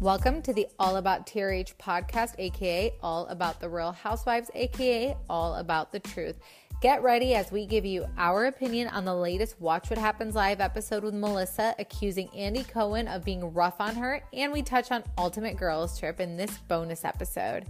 [0.00, 5.56] Welcome to the All About TRH podcast, aka All About the Real Housewives, aka All
[5.56, 6.36] About the Truth.
[6.80, 10.58] Get ready as we give you our opinion on the latest Watch What Happens Live
[10.58, 15.04] episode with Melissa accusing Andy Cohen of being rough on her, and we touch on
[15.18, 17.66] Ultimate Girls Trip in this bonus episode.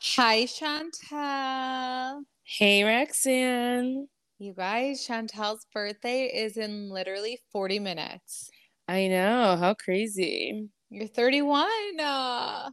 [0.00, 2.22] Hi, Chantal.
[2.44, 4.06] Hey, Roxanne.
[4.42, 8.50] You guys, Chantal's birthday is in literally 40 minutes.
[8.88, 9.56] I know.
[9.56, 10.66] How crazy.
[10.90, 11.68] You're 31.
[12.00, 12.70] Uh,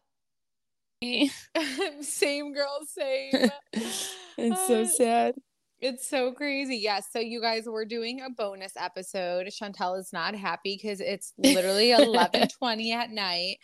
[2.01, 3.51] same girl, same.
[3.73, 5.35] it's so sad.
[5.79, 6.77] It's so crazy.
[6.77, 7.05] Yes.
[7.13, 9.47] so you guys we're doing a bonus episode.
[9.51, 13.57] Chantal is not happy because it's literally 11:20 at night.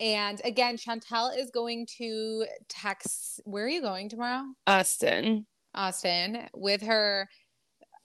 [0.00, 3.40] And again, Chantal is going to text.
[3.44, 4.46] Where are you going tomorrow?
[4.66, 5.46] Austin.
[5.74, 7.28] Austin with her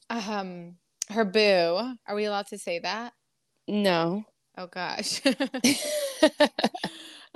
[0.10, 0.76] um
[1.10, 1.94] her boo.
[2.08, 3.14] Are we allowed to say that?
[3.68, 4.24] No.
[4.58, 5.22] Oh gosh.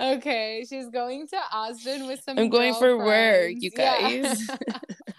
[0.00, 4.00] okay, she's going to Austin with some I'm going for work, you Yeah.
[4.00, 4.48] guys.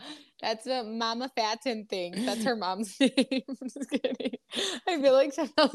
[0.41, 2.25] That's what Mama Fatten thinks.
[2.25, 3.11] That's her mom's name.
[3.49, 4.33] I'm just kidding.
[4.87, 5.71] I feel like Chantal.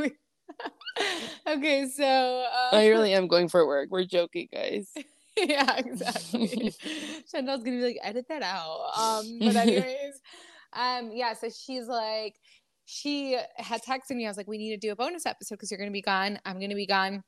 [1.46, 3.88] okay, so uh, I really am going for work.
[3.90, 4.92] We're joking, guys.
[5.38, 6.74] yeah, exactly.
[7.32, 8.90] Chantal's gonna be like, edit that out.
[8.98, 10.20] Um, but anyways,
[10.72, 11.34] um, yeah.
[11.34, 12.34] So she's like,
[12.84, 14.26] she had texted me.
[14.26, 16.38] I was like, we need to do a bonus episode because you're gonna be gone.
[16.44, 17.22] I'm gonna be gone.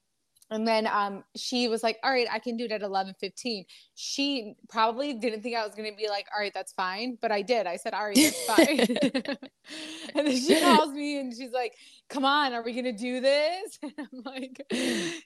[0.53, 4.55] And then um, she was like, "All right, I can do it at 11:15." She
[4.69, 7.69] probably didn't think I was gonna be like, "All right, that's fine," but I did.
[7.69, 8.79] I said, "All right, that's fine."
[10.17, 11.75] and then she calls me and she's like,
[12.09, 14.61] "Come on, are we gonna do this?" And I'm like,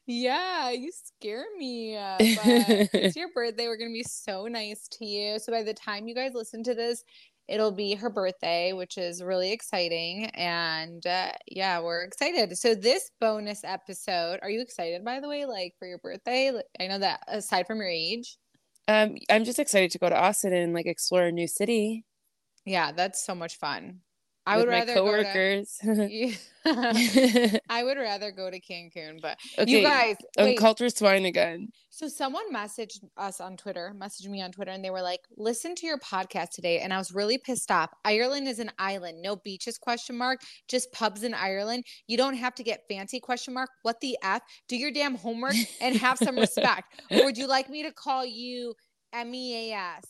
[0.07, 3.67] "Yeah, you scare me, uh, but it's your birthday.
[3.67, 6.75] We're gonna be so nice to you." So by the time you guys listen to
[6.75, 7.03] this,
[7.49, 10.27] it'll be her birthday, which is really exciting.
[10.35, 12.57] And uh, yeah, we're excited.
[12.57, 16.53] So, this bonus episode, are you excited, by the way, like for your birthday?
[16.81, 18.39] I know that aside from your age,
[18.89, 22.05] Um, I'm just excited to go to Austin and like explore a new city
[22.65, 24.01] yeah, that's so much fun.
[24.47, 25.79] I would rather go to- coworkers.
[26.67, 31.69] I would rather go to Cancun, but okay, you guys, um, wait, culture swine again.
[31.91, 35.75] So someone messaged us on Twitter, messaged me on Twitter, and they were like, "Listen
[35.75, 37.91] to your podcast today," and I was really pissed off.
[38.05, 39.77] Ireland is an island, no beaches?
[39.77, 40.41] Question mark.
[40.69, 41.85] Just pubs in Ireland.
[42.07, 43.21] You don't have to get fancy?
[43.21, 43.69] Question mark.
[43.83, 44.43] What the f?
[44.69, 47.01] Do your damn homework and have some respect.
[47.11, 48.75] or would you like me to call you
[49.13, 50.05] M E A S?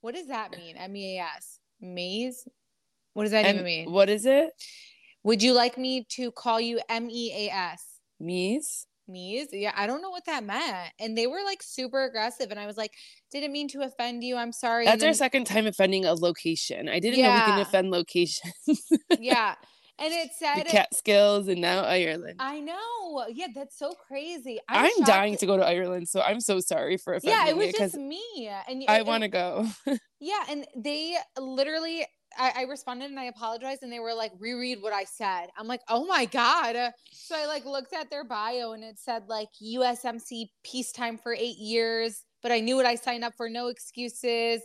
[0.00, 0.76] What does that mean?
[0.76, 1.60] M E A S.
[1.80, 2.48] Maze.
[3.20, 3.92] What does that even mean?
[3.92, 4.50] what is it?
[5.24, 7.84] Would you like me to call you M E A S?
[8.18, 8.86] Mies?
[9.06, 9.48] Me's.
[9.52, 10.88] Yeah, I don't know what that meant.
[10.98, 12.50] And they were like super aggressive.
[12.50, 12.92] And I was like,
[13.30, 14.36] didn't mean to offend you.
[14.36, 14.86] I'm sorry.
[14.86, 16.88] That's and our then, second time offending a location.
[16.88, 18.54] I didn't know we can offend locations.
[19.20, 19.54] yeah.
[19.98, 22.36] And it the said Catskills and now Ireland.
[22.38, 23.26] I know.
[23.28, 24.58] Yeah, that's so crazy.
[24.66, 27.56] I'm, I'm, dying to go to Ireland, so I'm so sorry for offending Yeah, it
[27.56, 28.50] was just me.
[28.66, 29.68] And I want to go.
[30.22, 32.04] Yeah, and they literally
[32.38, 35.46] I, I responded and I apologized and they were like, reread what I said.
[35.58, 36.76] I'm like, oh my God.
[37.12, 41.58] So I like looked at their bio and it said like USMC peacetime for eight
[41.58, 44.62] years, but I knew what I signed up for, no excuses,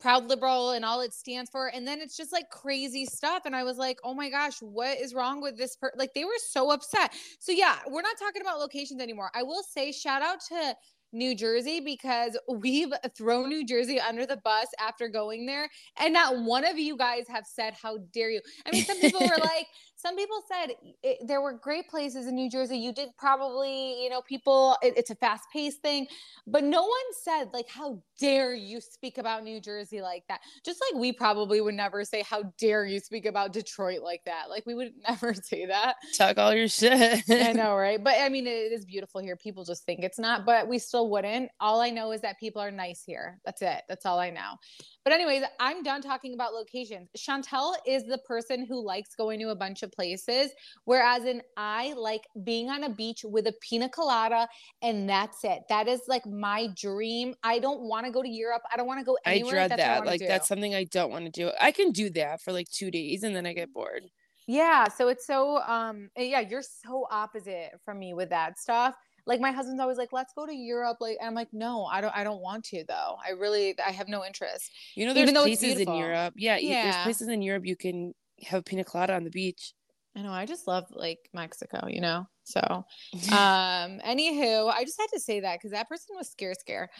[0.00, 1.68] proud liberal and all it stands for.
[1.68, 3.42] And then it's just like crazy stuff.
[3.46, 5.76] And I was like, oh my gosh, what is wrong with this?
[5.76, 5.92] Per-?
[5.96, 7.12] Like they were so upset.
[7.38, 9.30] So yeah, we're not talking about locations anymore.
[9.34, 10.74] I will say shout out to
[11.14, 15.70] New Jersey because we've thrown New Jersey under the bus after going there.
[15.98, 18.40] And not one of you guys have said, How dare you?
[18.66, 19.68] I mean, some people were like,
[20.04, 22.76] some people said it, there were great places in New Jersey.
[22.76, 26.06] You did probably, you know, people, it- it's a fast paced thing.
[26.46, 30.40] But no one said, like, How dare you speak about New Jersey like that?
[30.64, 34.50] Just like we probably would never say, How dare you speak about Detroit like that?
[34.50, 35.96] Like, we would never say that.
[36.18, 37.22] Talk all your shit.
[37.30, 38.02] I know, right?
[38.02, 39.36] But I mean, it is beautiful here.
[39.36, 41.50] People just think it's not, but we still wouldn't.
[41.60, 43.40] All I know is that people are nice here.
[43.44, 43.82] That's it.
[43.88, 44.56] That's all I know.
[45.04, 47.10] But, anyways, I'm done talking about locations.
[47.16, 50.50] Chantel is the person who likes going to a bunch of places,
[50.84, 54.48] whereas in I like being on a beach with a pina colada,
[54.80, 55.60] and that's it.
[55.68, 57.34] That is like my dream.
[57.42, 58.62] I don't want to go to Europe.
[58.72, 59.50] I don't want to go anywhere.
[59.50, 60.06] I dread that's that.
[60.06, 60.26] Like do.
[60.26, 61.50] that's something I don't want to do.
[61.60, 64.04] I can do that for like two days and then I get bored.
[64.46, 68.94] Yeah, so it's so um yeah, you're so opposite from me with that stuff.
[69.26, 72.14] Like my husband's always like, "Let's go to Europe." Like I'm like, "No, I don't
[72.14, 73.16] I don't want to though.
[73.24, 75.94] I really I have no interest." You know, there's Even though places in.
[75.94, 76.34] Europe.
[76.36, 79.72] Yeah, you- there's places in Europe you can have a pina colada on the beach.
[80.16, 82.26] I know, I just love like Mexico, you know.
[82.44, 82.60] So,
[83.32, 86.90] um anywho, I just had to say that cuz that person was scare scare.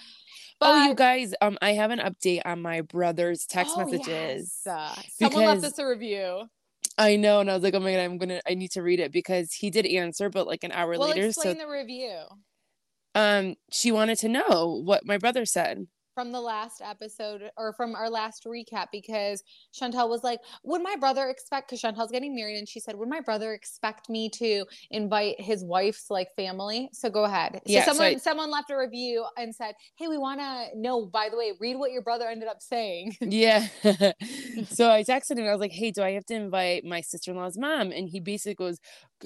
[0.60, 4.62] oh, you guys, um, I have an update on my brother's text Oh, messages.
[4.64, 4.66] yes.
[4.66, 6.48] Uh, someone left us a review.
[6.96, 9.00] I know, and I was like, oh my god, I'm gonna, I need to read
[9.00, 11.26] it because he did answer, but like an hour Well, later.
[11.26, 12.26] explain So, the review
[13.14, 15.86] um, she wanted to know what my brother said.
[16.14, 19.42] From the last episode or from our last recap because
[19.74, 23.08] Chantel was like, Would my brother expect because Chantel's getting married and she said, Would
[23.08, 26.88] my brother expect me to invite his wife's like family?
[26.92, 27.54] So go ahead.
[27.56, 31.06] So Yeah, so someone I- someone left a review and said, Hey, we wanna know,
[31.06, 33.16] by the way, read what your brother ended up saying.
[33.20, 33.66] Yeah.
[34.68, 35.46] so I texted him.
[35.46, 38.08] I was like, "Hey, do I have to invite my sister in law's mom?" And
[38.08, 38.78] he basically goes,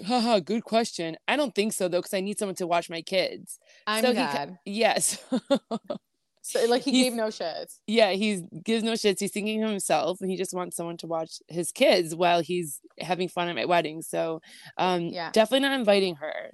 [0.07, 1.17] "Haha, good question.
[1.27, 4.11] I don't think so though, because I need someone to watch my kids." I'm So
[4.11, 4.59] he God.
[4.65, 5.19] Yes.
[6.43, 7.79] so like he he's- gave no shits.
[7.87, 9.21] yeah, he gives no shits.
[9.21, 12.81] He's thinking of himself, and he just wants someone to watch his kids while he's
[12.99, 14.03] having fun at my wedding.
[14.03, 14.41] So,
[14.77, 15.31] um, Yeah.
[15.33, 16.53] definitely not inviting her.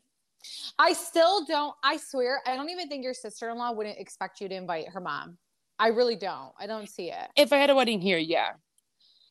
[0.78, 1.74] I still don't.
[1.82, 4.88] I swear, I don't even think your sister in law wouldn't expect you to invite
[4.88, 5.38] her mom.
[5.78, 6.52] I really don't.
[6.58, 7.30] I don't see it.
[7.36, 8.50] If I had a wedding here, yeah,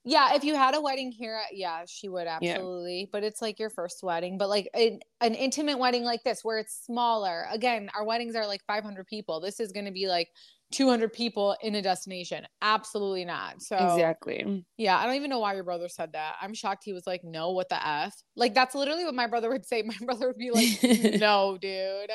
[0.06, 3.10] Yeah, if you had a wedding here, yeah, she would absolutely.
[3.12, 6.58] But it's like your first wedding, but like an, an intimate wedding like this where
[6.58, 7.46] it's smaller.
[7.50, 9.40] Again, our weddings are like 500 people.
[9.40, 10.30] This is going to be like
[10.74, 12.46] 200 people in a destination.
[12.62, 13.62] Absolutely not.
[13.62, 14.66] So exactly.
[14.78, 16.36] yeah, I don't even know why your brother said that.
[16.42, 18.14] I'm shocked he was like, no, what the F?
[18.36, 19.82] Like, that's literally what my brother would say.
[19.94, 22.10] My brother would be like, no, dude.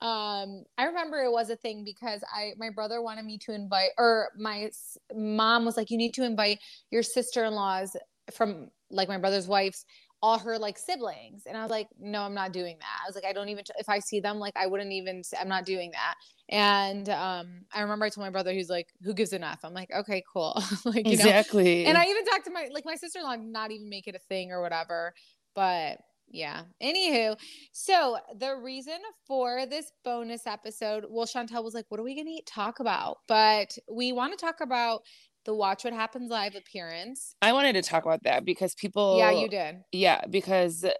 [0.00, 3.90] Um, I remember it was a thing because I, my brother wanted me to invite,
[3.98, 4.70] or my
[5.14, 6.58] mom was like, you need to invite
[6.90, 7.96] your sister in laws
[8.32, 9.84] from like my brother's wife's
[10.22, 13.16] all her like siblings and i was like no i'm not doing that i was
[13.16, 15.90] like i don't even if i see them like i wouldn't even i'm not doing
[15.90, 16.14] that
[16.52, 19.90] and um i remember i told my brother he's like who gives f i'm like
[19.92, 21.86] okay cool like you know exactly.
[21.86, 24.14] and I even talked to my like my sister in law, not even make it
[24.14, 25.14] a thing or whatever.
[25.54, 26.62] But yeah.
[26.82, 27.38] Anywho,
[27.72, 32.40] so the reason for this bonus episode, well, Chantel was like, "What are we gonna
[32.46, 35.02] talk about?" But we want to talk about
[35.44, 37.34] the Watch What Happens Live appearance.
[37.42, 39.18] I wanted to talk about that because people.
[39.18, 39.76] yeah, you did.
[39.92, 40.90] yeah because uh,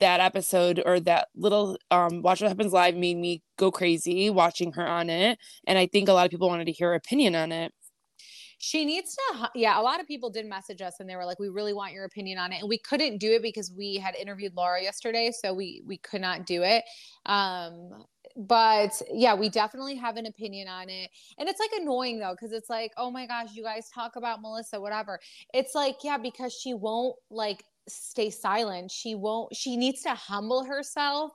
[0.00, 4.72] that episode or that little um watch what happens live made me go crazy watching
[4.72, 7.34] her on it and i think a lot of people wanted to hear her opinion
[7.34, 7.72] on it
[8.58, 9.80] She needs to, yeah.
[9.80, 12.04] A lot of people did message us and they were like, "We really want your
[12.04, 15.54] opinion on it," and we couldn't do it because we had interviewed Laura yesterday, so
[15.54, 16.84] we we could not do it.
[17.24, 18.04] Um,
[18.36, 22.52] but yeah, we definitely have an opinion on it, and it's like annoying though because
[22.52, 25.18] it's like, oh my gosh, you guys talk about Melissa, whatever.
[25.54, 28.90] It's like, yeah, because she won't like stay silent.
[28.90, 29.54] She won't.
[29.54, 31.32] She needs to humble herself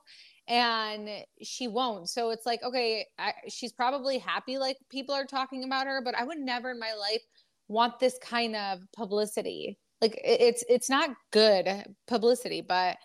[0.48, 1.08] and
[1.42, 5.86] she won't so it's like okay I, she's probably happy like people are talking about
[5.86, 7.22] her but i would never in my life
[7.68, 11.68] want this kind of publicity like it- it's it's not good
[12.06, 12.96] publicity but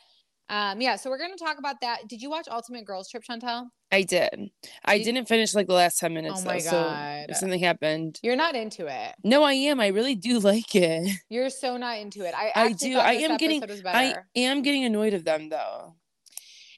[0.52, 2.08] um yeah so we're gonna talk about that.
[2.08, 3.70] Did you watch ultimate girls trip chantel?
[3.92, 4.52] I did.
[4.86, 7.26] I Did- didn't finish like the last 10 minutes Oh my though, God.
[7.30, 8.20] if something happened.
[8.22, 9.16] You're not into it.
[9.24, 9.80] No i am.
[9.80, 11.10] I really do like it.
[11.30, 12.34] You're so not into it.
[12.38, 12.98] I I do.
[12.98, 15.96] I am getting- i am getting annoyed of them though.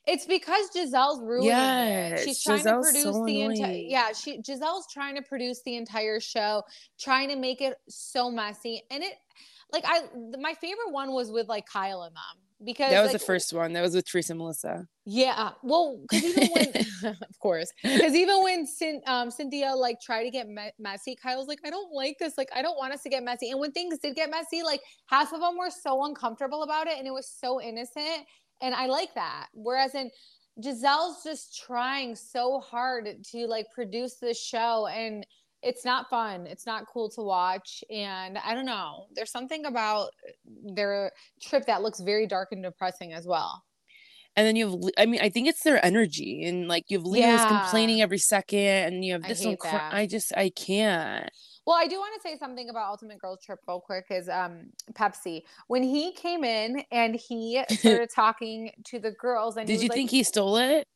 [0.05, 2.19] It's because Gizelle's ruining it.
[2.19, 5.77] She's trying Gizelle's to produce so the entire yeah, she Gizelle's trying to produce the
[5.77, 6.63] entire show,
[6.99, 8.83] trying to make it so messy.
[8.91, 9.13] And it
[9.71, 10.01] like I
[10.39, 13.53] my favorite one was with like Kyle and them because that was like, the first
[13.53, 15.51] one that was with teresa melissa yeah.
[15.63, 16.67] Well, because even when,
[17.03, 21.47] of course, because even when Cyn- um, Cynthia like tried to get me- messy, was
[21.47, 22.37] like, I don't like this.
[22.37, 23.51] Like, I don't want us to get messy.
[23.51, 26.97] And when things did get messy, like half of them were so uncomfortable about it,
[26.97, 28.25] and it was so innocent.
[28.61, 29.47] And I like that.
[29.53, 30.09] Whereas in
[30.63, 35.25] Gizelle's just trying so hard to like produce this show, and
[35.63, 36.45] it's not fun.
[36.47, 37.83] It's not cool to watch.
[37.89, 39.07] And I don't know.
[39.15, 40.09] There's something about
[40.45, 43.63] their trip that looks very dark and depressing as well.
[44.35, 47.05] and then you have, I mean i think it's their energy and like you have
[47.05, 47.47] Leah's Yeah.
[47.47, 49.93] complaining every second and you have this one that.
[49.93, 51.29] i just i can't
[51.67, 54.71] Well, I do want to say something about Ultimate Girls Trip real quick is um
[54.99, 55.43] Pepsi.
[55.67, 59.95] When he came in and he started talking to the girls and did you like,
[59.97, 60.87] think he stole it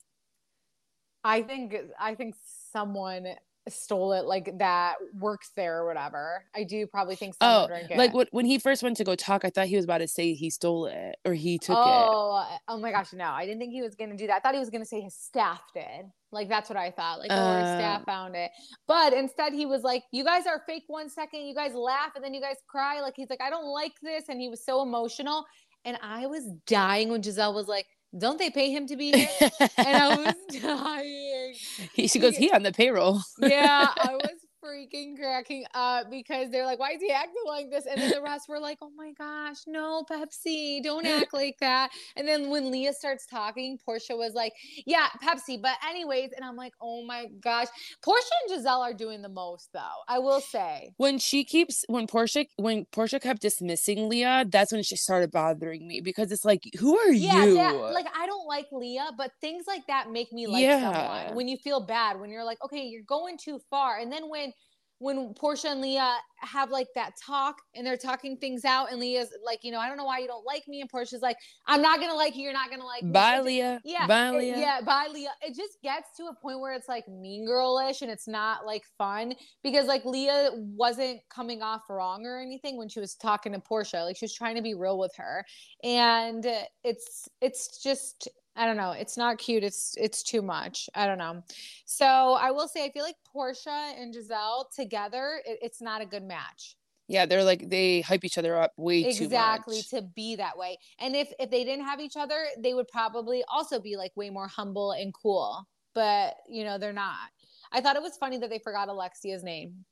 [1.23, 2.35] I think I think
[2.71, 3.27] someone
[3.69, 6.43] stole it like that works there or whatever.
[6.55, 9.49] I do probably think Oh, like what, when he first went to go talk, I
[9.49, 11.81] thought he was about to say he stole it or he took it.
[11.81, 13.25] oh, oh my gosh, no.
[13.25, 14.37] I didn't think he was going to do that.
[14.37, 16.05] I thought he was going to say his staff did.
[16.31, 17.19] Like that's what I thought.
[17.19, 17.77] Like, oh, his Uh.
[17.77, 18.51] staff found it.
[18.87, 22.23] But instead he was like, "You guys are fake one second, you guys laugh and
[22.23, 24.81] then you guys cry." Like he's like, "I don't like this." And he was so
[24.81, 25.45] emotional,
[25.85, 27.85] and I was dying when Gizelle was like,
[28.17, 29.29] "Don't they pay him to be here?"
[29.77, 31.53] and I was dying.
[31.93, 33.21] he, she goes, he on the payroll.
[33.39, 34.31] yeah, I was
[34.63, 37.85] freaking cracking up because they're like, why is he acting like this?
[37.85, 41.91] And then the rest were like, oh my gosh, no, Pepsi, don't act like that.
[42.15, 44.53] And then when Leah starts talking, Porsha was like,
[44.85, 45.61] yeah, Pepsi.
[45.61, 47.67] But, anyways, and I'm like, oh my gosh.
[48.05, 50.93] Porsha and Gizelle are doing the most, though, I will say.
[50.97, 55.87] When she keeps, when Porsha, when Porsha kept dismissing Leah, that's when she started bothering
[55.87, 57.55] me because it's like, who are yeah, you?
[57.55, 60.81] That, like, I don't like Leah, but things like that make me like Yeah.
[60.81, 61.35] someone.
[61.35, 63.97] When you feel bad, when you're like, okay, you're going too far.
[63.97, 64.53] And then when,
[64.99, 69.29] when Porsha and Leah have like that talk and they're talking things out, and Leah's
[69.45, 71.37] like, you know, I don't know why you don't like me, and Porsha's like,
[71.67, 73.11] I'm not gonna like you, you're not gonna like me.
[73.11, 73.79] Bye, Leah.
[73.83, 74.57] Yeah, Bye, it- Leah.
[74.57, 75.33] yeah, bye, Leah.
[75.41, 78.83] It just gets to a point where it's like mean girlish and it's not like
[78.97, 83.59] fun because like Leah wasn't coming off wrong or anything when she was talking to
[83.59, 84.03] Porsha.
[84.05, 85.45] Like she was trying to be real with her,
[85.83, 86.45] and
[86.83, 88.27] it's it's just
[88.57, 88.91] I don't know.
[88.91, 89.63] It's not cute.
[89.63, 90.89] It's it's too much.
[90.95, 91.43] I don't know.
[91.85, 96.05] So I will say I feel like Porsha and Gizelle together, it, it's not a
[96.05, 96.75] good match.
[97.07, 99.21] Yeah, they're like they hype each other up way too much.
[99.21, 102.89] exactly to be that way and if if they didn't have each other they would
[102.89, 107.29] probably also be like way more humble and cool but you know they're not
[107.71, 109.85] i thought it was funny that they forgot alexia's name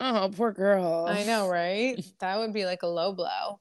[0.00, 1.06] Oh, poor girl.
[1.08, 3.60] i know right that would be like a low blow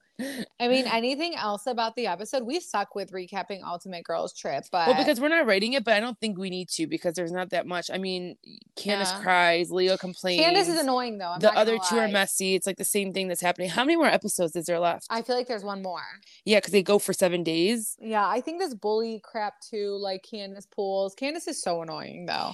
[0.59, 4.87] i mean anything else about the episode we suck with recapping ultimate girls trip but
[4.87, 7.31] Well, because we're not writing it, but I don't think we need to because there's
[7.31, 7.89] not that much.
[7.91, 8.35] I mean,
[8.75, 9.21] Candace Yeah.
[9.21, 10.41] cries, Leah complains.
[10.41, 12.55] candace is annoying though I'm the other two are messy.
[12.55, 13.69] It's like the same thing that's happening.
[13.69, 15.07] How many more episodes is there left?
[15.09, 16.01] i feel like there's one more
[16.45, 17.95] yeah, because they go for seven days.
[17.99, 22.51] yeah i think this bully crap too like candace pools candace is so annoying though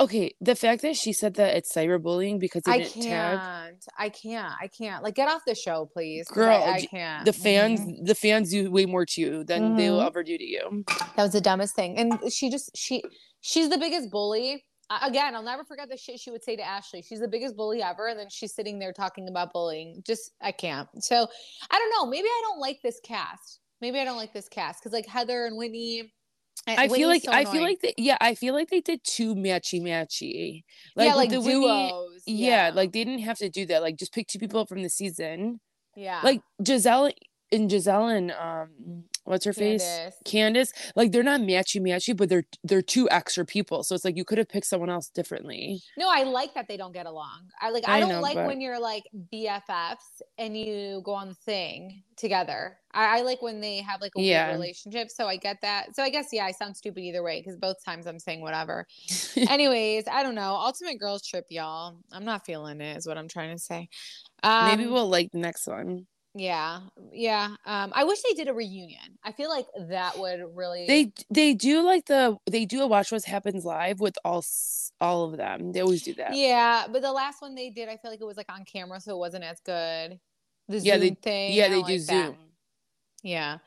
[0.00, 3.02] Okay, the fact that she said that it's cyberbullying because they I can't.
[3.02, 4.52] tag I can't.
[4.60, 5.02] I can't.
[5.04, 6.26] Like, get off the show, please.
[6.28, 7.24] Girl, I, I j- can't.
[7.24, 7.80] the fans.
[7.80, 8.06] Mhm.
[8.06, 10.06] The fans do way more to you than they will Mhm.
[10.06, 10.84] ever do to you.
[11.16, 11.96] That was the dumbest thing.
[11.98, 13.02] And she just she
[13.40, 14.64] she's the biggest bully.
[15.02, 17.02] Again, I'll never forget the shit she would say to Ashley.
[17.02, 20.02] She's the biggest bully ever, and then she's sitting there talking about bullying.
[20.06, 20.88] Just I can't.
[21.04, 21.26] So
[21.70, 22.06] I don't know.
[22.10, 23.60] Maybe I don't like this cast.
[23.82, 26.10] Maybe I don't like this cast because like Heather and Whitney.
[26.66, 29.00] and I feel like so I feel like they, yeah, I feel like they did
[29.04, 30.64] too matchy matchy.
[30.96, 31.60] Like yeah, like the Whitney-
[31.90, 32.22] duos.
[32.26, 33.82] yeah, like they didn't have to do that.
[33.82, 35.60] Like just pick two people up from the season.
[35.98, 37.12] Yeah, Like Gizelle
[37.50, 39.82] and Gizelle and um what's her face?
[39.84, 40.14] Candace.
[40.24, 43.82] Candace, like they're not matchy matchy, but they're they're two extra people.
[43.84, 45.80] So it's like you could have picked someone else differently.
[45.96, 47.50] No, I like that they don't get along.
[47.60, 51.12] I like I, I don't know, like but- when you're like BFFs and you go
[51.12, 52.76] on the thing together.
[52.92, 54.46] I, I like when they have like a Yeah.
[54.48, 55.10] weird relationship.
[55.10, 55.94] So I get that.
[55.94, 58.86] So I guess yeah, I sound stupid either way because both times I'm saying whatever.
[59.36, 60.54] Anyways, I don't know.
[60.54, 61.98] Ultimate girls trip, y'all.
[62.12, 63.88] I'm not feeling it, is what I'm trying to say.
[64.42, 66.06] Um, Maybe we'll like the next one.
[66.34, 66.80] Yeah,
[67.12, 67.54] yeah.
[67.64, 69.18] Um, I wish they did a reunion.
[69.24, 70.86] I feel like that would really.
[70.86, 74.44] They they do like the they do a watch what happens live with all
[75.00, 75.72] all of them.
[75.72, 76.34] They always do that.
[76.34, 79.00] Yeah, but the last one they did, I feel like it was like on camera,
[79.00, 80.20] so it wasn't as good.
[80.68, 81.52] The Yeah, Zoom they- thing.
[81.54, 81.98] yeah, they do.
[81.98, 82.36] Zoom.
[83.22, 83.58] Yeah.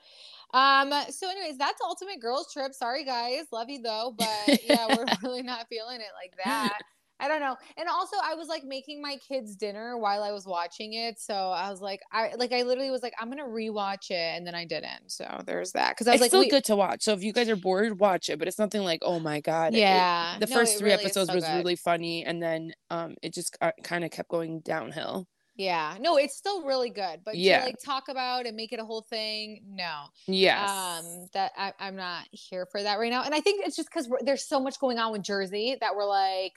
[0.53, 2.73] Um, so anyways, that's ultimate girls trip.
[2.73, 3.45] Sorry guys.
[3.51, 6.77] Love you though, but yeah, we're really not feeling it like that.
[7.21, 7.55] I don't know.
[7.77, 11.19] And also I was like making my kids dinner while I was watching it.
[11.19, 14.45] So I was like, I like I literally was like, I'm gonna rewatch it and
[14.45, 15.11] then I didn't.
[15.11, 15.95] So there's that.
[15.95, 17.03] Cause I was It's like, still good to watch.
[17.03, 18.39] So if you guys are bored, watch it.
[18.39, 19.73] But it's nothing like oh my god.
[19.73, 20.37] It- Yeah.
[20.39, 21.57] the No, first three really episodes so was good.
[21.57, 25.27] really funny, and then um it just kind of kept going downhill.
[25.57, 25.97] Yeah.
[25.99, 27.19] No, it's still really good.
[27.23, 27.59] But Yeah.
[27.59, 30.05] to like talk about and make it a whole thing, no.
[30.25, 30.69] Yes.
[30.69, 33.89] um that I, i'm not here for that right now and i think it's just
[33.89, 36.53] because there's so much going on with jersey that we're like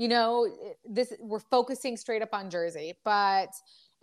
[0.00, 0.48] you know
[0.88, 3.50] this we're focusing straight up on jersey but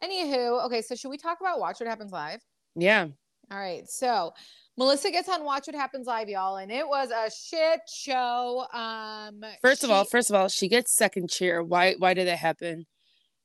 [0.04, 2.40] anywho okay so should we talk about watch what happens live
[2.76, 3.08] yeah.
[3.52, 4.32] all right so
[4.78, 9.42] melissa gets on watch what happens live y'all and it was a shit show um
[9.62, 11.64] First of all, first of all, she gets second chair.
[11.64, 11.96] Why?
[11.98, 12.86] Why did that happen?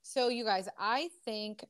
[0.02, 1.64] so you guys i think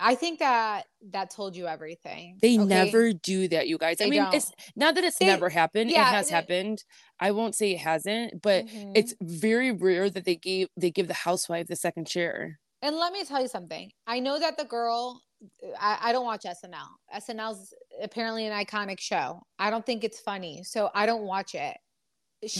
[0.00, 2.64] i think that that told you everything They okay?
[2.66, 4.00] never do that, you guys.
[4.00, 4.34] I mean, don't.
[4.34, 5.90] it's not that it's They- never happened.
[5.90, 6.84] yeah, it has it- happened.
[7.20, 8.92] I won't say it hasn't, but Mhm.
[8.96, 12.58] it's very rare that they gave they give the housewife the second chair.
[12.82, 13.90] And let me tell you something.
[14.06, 15.20] I know that the girl,
[15.78, 16.88] I, I don't watch SNL.
[17.14, 19.42] SNL's apparently an iconic show.
[19.58, 21.76] I don't think it's funny, so I don't watch it.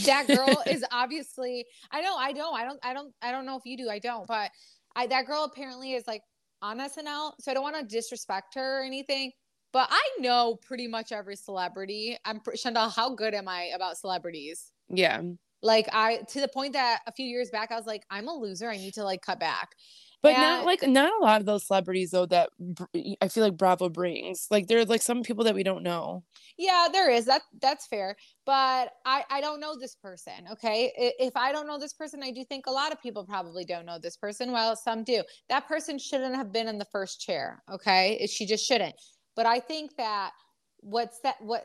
[0.07, 1.67] That girl is obviously.
[1.91, 2.15] I know.
[2.17, 2.55] I don't.
[2.61, 2.81] I don't.
[2.83, 3.13] I don't.
[3.23, 3.89] I don't know if you do.
[3.91, 4.27] I don't.
[4.27, 4.51] But
[4.97, 6.23] I that girl apparently is like
[6.65, 9.31] on SNL, so I don't want to disrespect her or anything.
[9.73, 12.17] But I know pretty much every celebrity.
[12.25, 12.89] I'm Chantal.
[12.89, 14.73] How good am I about celebrities?
[14.89, 15.21] Yeah.
[15.63, 18.35] Like I to the point that a few years back I was like, I'm a
[18.35, 18.71] loser.
[18.71, 19.71] I need to like cut back.
[20.25, 22.85] But And- not like not a lot of those celebrities though that br-
[23.21, 24.47] I feel like Bravo brings.
[24.51, 26.25] Like there are like some people that we don't know.
[26.57, 27.27] Yeah, there is.
[27.27, 28.17] That that's fair.
[28.47, 30.91] But I I don't know this person, okay?
[30.97, 33.85] If I don't know this person, I do think a lot of people probably don't
[33.85, 35.23] know this person, well some do.
[35.51, 38.27] That person shouldn't have been in the first chair, okay?
[38.27, 38.95] She just shouldn't.
[39.37, 40.31] But I think that
[40.85, 41.65] what's that what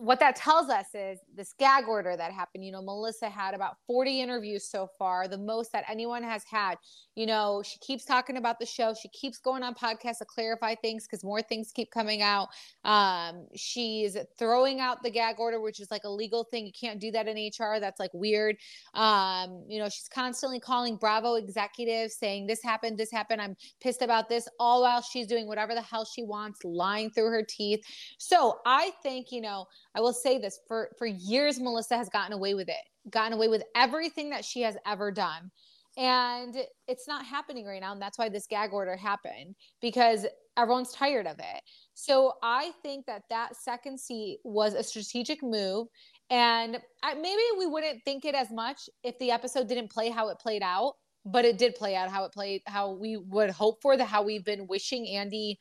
[0.00, 2.64] what that tells us is this gag order that happened.
[2.64, 6.76] You know melissa had about 40 interviews so far the most that anyone has had.
[7.14, 8.92] You know she keeps talking about the show.
[9.00, 12.48] She keeps going on podcasts to clarify things because more things keep coming out.
[12.84, 16.66] Um she's throwing out the gag order which is like a legal thing.
[16.66, 18.56] You can't do that in hr that's like weird.
[18.94, 23.40] Um you know she's constantly calling bravo executives saying this happened this happened.
[23.40, 27.30] I'm pissed about this all while she's doing whatever the hell she wants lying through
[27.30, 27.84] her teeth.
[28.18, 32.32] So i think you know i will say this for for years melissa has gotten
[32.32, 35.50] away with it gotten away with everything that she has ever done.
[35.96, 36.54] And
[36.88, 40.26] it's not happening right now and that's why this gag order happened because
[40.58, 41.62] everyone's tired of it.
[41.94, 45.88] So i think that that second seat was a strategic move
[46.28, 50.38] and maybe we wouldn't think it as much if the episode didn't play how it
[50.38, 50.94] played out
[51.24, 54.22] but it did play out how it played how we would hope for the how
[54.22, 55.56] we've been wishing andy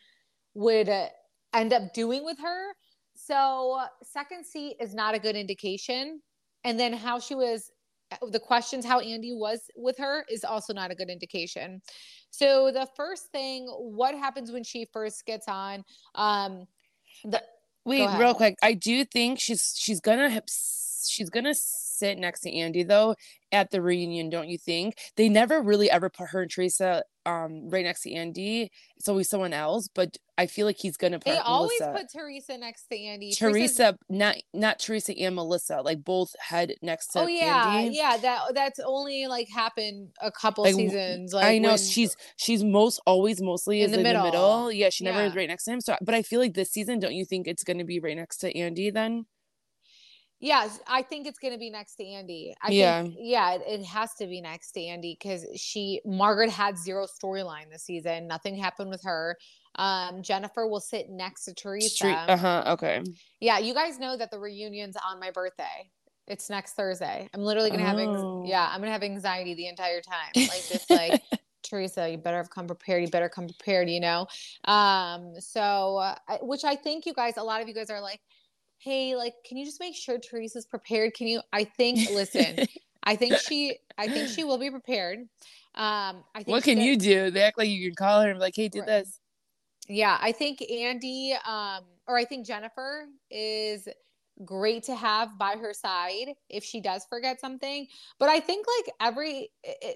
[0.56, 1.08] would uh,
[1.54, 2.74] end up doing with her
[3.26, 6.22] so second seat is not a good indication
[6.64, 7.72] and then how she was
[8.32, 11.82] the questions how Andy was with her is also not a good indication.
[12.30, 15.84] So the first thing, what happens when she first gets on?
[16.14, 16.66] Um,
[17.24, 17.42] the
[17.86, 18.58] Wait, real quick.
[18.64, 20.44] I do think she's she's gonna have,
[21.08, 23.16] she's gonna sit next to Andy though
[23.52, 24.30] at the reunion.
[24.30, 24.98] Don't you think?
[25.18, 28.72] They never really ever put her and Teresa um right next to Andy.
[28.98, 29.88] It's always someone else.
[29.94, 31.98] But I feel like he's gonna put they always Melissa.
[32.14, 33.32] put Teresa next to Andy.
[33.34, 37.96] Teresa's- Teresa, not not Teresa and Melissa, like both head next to Oh yeah, Andy.
[37.98, 38.18] yeah.
[38.18, 41.34] That that's only like happened a couple Like, seasons.
[41.34, 44.24] Like I know when- she's she's most always mostly In the in middle.
[44.24, 44.72] the middle.
[44.72, 45.82] Yeah, she never is right next to him.
[45.82, 48.16] So, but I feel like this season, don't you think it's going to be right
[48.18, 49.26] next to Andy then?
[50.40, 52.54] Yes, I think it's going to be next to Andy.
[52.62, 53.04] I Yeah.
[53.04, 57.08] think, yeah, it, it has to be next to Andy because she, Margaret had zero
[57.08, 58.28] storyline this season.
[58.28, 59.38] Nothing happened with her.
[59.76, 62.08] Um, Jennifer will sit next to Teresa.
[62.28, 62.64] Uh huh.
[62.68, 63.02] Okay.
[63.40, 65.90] Yeah, you guys know that the reunion's on my birthday.
[66.28, 67.30] It's next Thursday.
[67.34, 68.44] I'm literally gonna have, Oh.
[68.46, 70.32] yeah, I'm gonna have anxiety the entire time.
[70.36, 71.22] Like just like
[71.64, 73.02] Teresa, you better have come prepared.
[73.04, 73.90] You better come prepared.
[73.90, 74.28] You know.
[74.64, 75.34] Um.
[75.40, 78.22] So, uh, which I think you guys, a lot of you guys are like,
[78.86, 81.14] hey, like, can you just make sure Teresa's prepared?
[81.16, 81.42] Can you?
[81.52, 82.10] I think.
[82.12, 82.66] Listen,
[83.04, 83.78] I think she.
[83.98, 85.20] I think she will be prepared.
[85.20, 86.24] Um.
[86.34, 87.32] I think what can did- you do?
[87.32, 88.88] They act like you can call her and be like, "Hey, do Right.
[88.88, 89.20] this."
[89.88, 93.88] yeah i think andy um or i think jennifer is
[94.44, 97.86] great to have by her side if she does forget something
[98.18, 99.48] but i think like every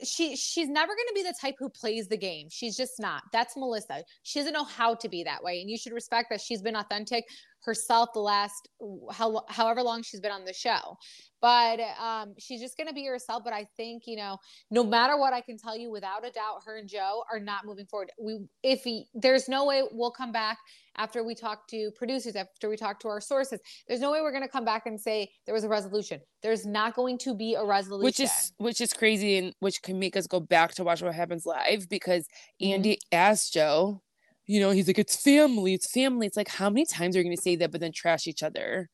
[0.04, 3.23] she she's never going to be the type who plays the game she's just not
[3.34, 6.39] that's melissa she doesn't know how to be that way and you should respect that
[6.39, 7.25] she's been authentic
[7.69, 8.67] herself the last
[9.12, 10.97] how however long she's been on the show
[11.41, 14.38] but um she's just going to be herself but i think you know
[14.71, 17.65] no matter what I can tell you, without a doubt, her and Joe are not
[17.65, 18.12] moving forward.
[18.19, 20.58] We, if he, there's no way we'll come back
[20.97, 23.60] after we talk to producers, after we talk to our sources.
[23.88, 26.19] There's no way we're going to come back and say there was a resolution.
[26.41, 28.05] There's not going to be a resolution.
[28.05, 31.13] Which is which is crazy and which can make us go back to watch what
[31.13, 32.27] happens live because
[32.62, 32.73] Mhm.
[32.73, 34.01] Andy asked Joe,
[34.49, 37.23] you know, he's like, "It's family, it's family." It's like, how many times are you
[37.23, 38.89] going to say that, but then trash each other?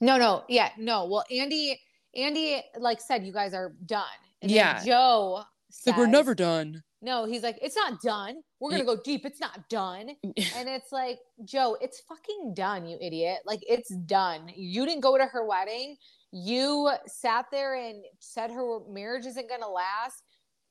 [0.00, 1.06] no, no, yeah, no.
[1.06, 1.78] Well, Andy,
[2.14, 4.04] Andy, like said, you guys are done.
[4.40, 4.82] And Yeah.
[4.82, 5.42] Joe.
[5.68, 6.82] It's like we're never done.
[7.02, 8.36] No, he's like, it's not done.
[8.60, 9.26] We're gonna go deep.
[9.26, 10.10] It's not done.
[10.56, 13.40] And it's like, Joe, it's fucking done, you idiot.
[13.44, 14.50] Like, it's done.
[14.54, 15.96] You didn't go to her wedding.
[16.32, 20.22] You sat there and said her marriage isn't going to last.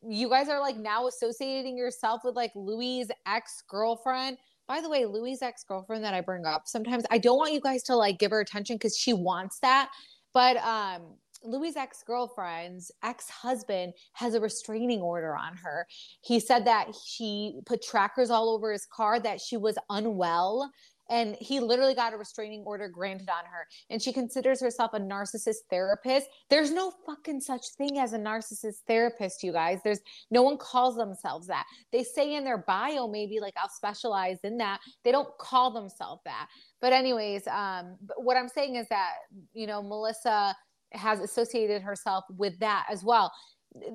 [0.08, 4.38] You guys are like now associating yourself with like Louis' ex girlfriend.
[4.68, 7.60] By the way, Louis' ex girlfriend that I bring up sometimes, I don't want you
[7.60, 9.90] guys to like give her attention because she wants that.
[10.34, 15.88] But um, Louis' ex girlfriend's ex husband has a restraining order on her.
[16.22, 20.72] He said that she put trackers all over his car, that she was unwell,
[21.10, 23.68] and he literally got a restraining order granted on her.
[23.90, 26.28] And she considers herself a narcissist therapist.
[26.50, 29.80] There's no fucking such thing as a narcissist therapist, you guys.
[29.84, 31.66] There's no one calls themselves that.
[31.92, 34.80] They say in their bio, maybe like I'll specialize in that.
[35.04, 36.48] They don't call themselves that.
[36.82, 39.14] But, anyways, um, what I'm saying is that,
[39.54, 40.56] you know, Melissa
[40.94, 43.32] has associated herself with that as well.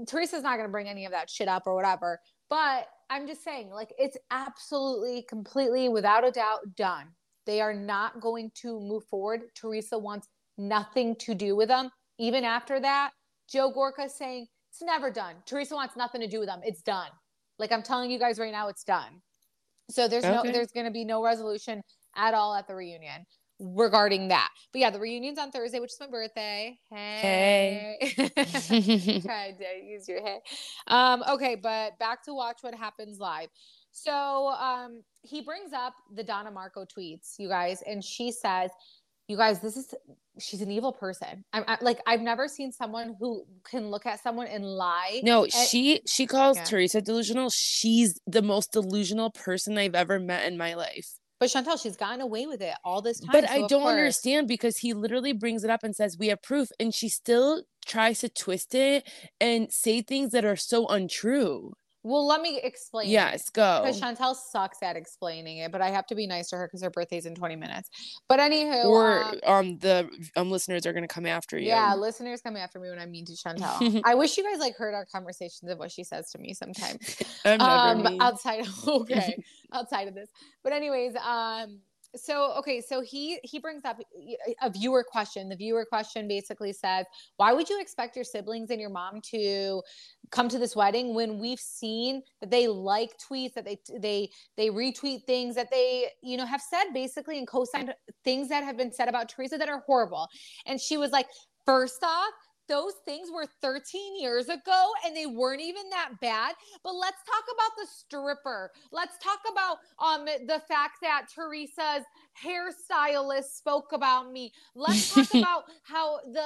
[0.07, 2.21] Teresa's not going to bring any of that shit up or whatever.
[2.51, 7.07] But I'm just saying, like, it's absolutely, completely, without a doubt, done.
[7.47, 9.43] They are not going to move forward.
[9.55, 11.91] Teresa wants nothing to do with them.
[12.19, 13.11] Even after that,
[13.51, 15.37] Joe Gorga saying it's never done.
[15.47, 16.61] Teresa wants nothing to do with them.
[16.65, 17.11] It's done.
[17.59, 19.21] Like I'm telling you guys right now, it's done.
[19.91, 21.83] So there's no there's gonna be no resolution
[22.17, 23.27] at all at the reunion
[23.59, 24.49] regarding that.
[24.73, 26.79] But yeah, the reunion's on Thursday, which is my birthday.
[26.91, 27.97] Hey.
[28.27, 30.41] Tried to use your head.
[30.87, 33.49] Um, okay, but back to watch what happens live.
[33.93, 38.71] So um, he brings up the Donna Marco tweets, you guys, and she says,
[39.29, 39.95] "You guys, this is
[40.39, 41.45] she's an evil person.
[41.53, 45.21] I'm I, like I've never seen someone who can look at someone and lie.
[45.23, 46.65] No, she she calls Yeah.
[46.65, 47.51] Teresa delusional.
[47.51, 51.19] She's the most delusional person I've ever met in my life.
[51.41, 53.31] But Chantel, she's gotten away with it all this time.
[53.33, 56.29] But so I don't course- understand because he literally brings it up and says we
[56.29, 59.09] have proof, and she still tries to twist it
[59.41, 61.75] and say things that are so untrue.
[62.05, 63.09] Well, let me explain.
[63.09, 63.81] Yes, go.
[63.83, 66.83] Because Chantel sucks at explaining it, but I have to be nice to her because
[66.83, 67.89] her birthday's in 20 minutes.
[68.29, 71.67] But anywho, Or um, um the um listeners are gonna come after you.
[71.69, 74.03] yeah, listeners coming after me when I'm mean to Chantel.
[74.05, 77.17] I wish you guys like heard our conversations of what she says to me sometimes.
[77.47, 78.21] I'm never um mean.
[78.21, 79.37] outside of okay
[79.73, 80.29] outside of this
[80.63, 81.81] but anyways um
[82.17, 83.99] so okay so he he brings up
[84.63, 87.07] a viewer question the viewer question basically says
[87.39, 89.83] why would you expect your siblings and your mom to
[90.35, 94.69] come to this wedding when we've seen that they like tweets that they they they
[94.69, 97.95] retweet things that they you know have said basically and co-signed
[98.25, 100.29] things that have been said about teresa that are horrible
[100.67, 101.27] and she was like
[101.65, 102.33] first off
[102.67, 107.45] those things were 13 years ago and they weren't even that bad but let's talk
[107.55, 108.71] about the stripper.
[108.93, 112.05] Let's talk about um the fact that Teresa's
[112.43, 114.53] hairstylist spoke about me.
[114.75, 116.45] Let's talk about how the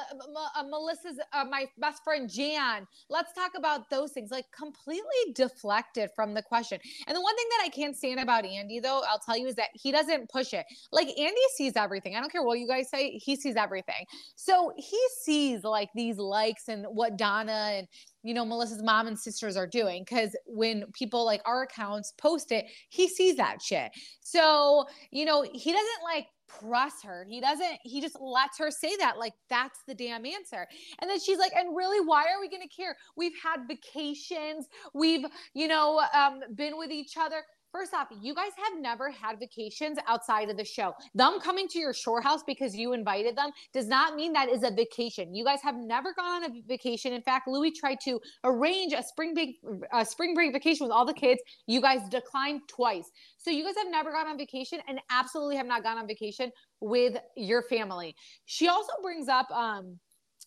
[0.57, 2.87] uh, Melissa's uh, my best friend Jan.
[3.09, 4.31] Let's talk about those things.
[4.31, 6.79] Like completely deflected from the question.
[7.07, 9.55] And the one thing that I can't stand about Andy though, I'll tell you is
[9.57, 10.67] that he doesn't push it.
[10.93, 12.17] Like Andy sees everything.
[12.17, 14.05] I don't care what you guys say, he sees everything.
[14.37, 17.89] So he sees like these likes and what Donna and
[18.23, 22.53] you know Melissa's mom and sisters are doing because when people like our accounts post
[22.53, 23.91] it, he sees that shit.
[24.21, 27.27] So you know he doesn't like press her.
[27.29, 27.79] He doesn't.
[27.83, 30.67] He just lets her say that like that's the damn answer.
[30.99, 32.97] And then she's like, and really, why are we gonna care?
[33.17, 34.67] We've had vacations.
[34.95, 37.43] We've you know um, been with each other.
[37.73, 40.95] First off, you guys have never had vacations outside of the show.
[41.15, 44.63] Them coming to your shore house because you invited them does not mean that is
[44.63, 45.35] a vacation.
[45.35, 47.13] You guys have never gone on a vacation.
[47.13, 49.57] In fact, Louis tried to arrange a spring break,
[49.93, 51.41] a spring break vacation with all the kids.
[51.67, 53.11] You guys declined twice.
[53.37, 56.51] So you guys have never gone on vacation and absolutely have not gone on vacation
[56.81, 58.17] with your family.
[58.47, 59.99] She also brings up, um,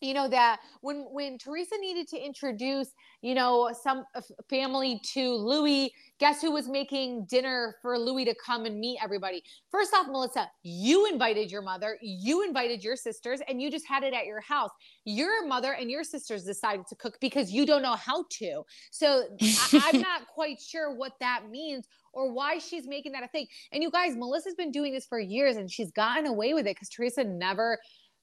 [0.02, 2.90] you know that when when Teresa needed to introduce,
[3.22, 4.06] you know, some
[4.50, 9.44] family to Louis, guess who was making dinner for Louis to come and meet everybody?
[9.70, 14.04] First off, Melissa, you invited your mother, you invited your sisters, and you just had
[14.04, 14.72] it at your house.
[15.06, 18.64] Your mother and your sisters decided to cook because you don't know how to.
[18.92, 23.28] So I, I'm not quite sure what that means or why she's making that a
[23.28, 23.48] thing.
[23.72, 26.76] And you guys, Melissa's been doing this for years and she's gotten away with it
[26.76, 27.80] because Teresa never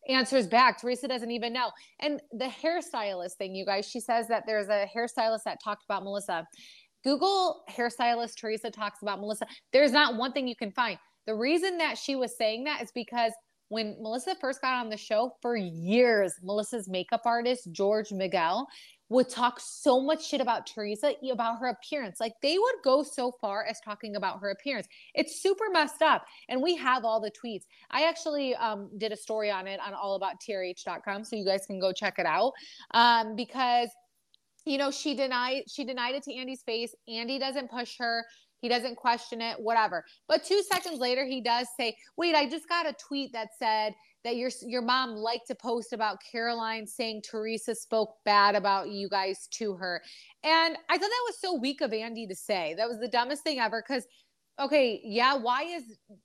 [0.08, 0.80] answers back.
[0.80, 1.70] Teresa doesn't even know.
[2.00, 6.04] And the hairstylist thing, you guys, she says that there's a hairstylist that talked about
[6.04, 6.46] Melissa.
[7.04, 9.46] Google hairstylist Teresa talks about Melissa.
[9.72, 10.98] There's not one thing you can find.
[11.26, 13.32] The reason that she was saying that is because
[13.68, 18.66] when Melissa first got on the show for years, Melissa's makeup artist, George Miguel,
[19.08, 22.20] would talk so much shit about Teresa about her appearance.
[22.20, 24.86] Like they would go so far as talking about her appearance.
[25.14, 26.24] It's super messed up.
[26.48, 27.64] And we have all the tweets.
[27.90, 31.24] I actually um, did a story on it on allabouttrh.com.
[31.24, 32.52] So you guys can go check it out.
[32.92, 33.88] Um, because
[34.66, 36.94] you know, she denied she denied it to Andy's face.
[37.08, 38.26] Andy doesn't push her.
[38.60, 40.04] He doesn't question it, whatever.
[40.26, 43.94] But two seconds later, he does say, "Wait, I just got a tweet that said
[44.24, 49.08] that your your mom liked to post about Caroline saying Teresa spoke bad about you
[49.08, 50.02] guys to her."
[50.42, 52.74] And I thought that was so weak of Andy to say.
[52.76, 53.82] That was the dumbest thing ever.
[53.86, 54.06] Because,
[54.58, 55.84] okay, yeah, why is